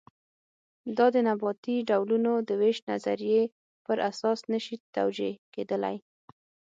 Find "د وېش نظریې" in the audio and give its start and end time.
2.47-3.43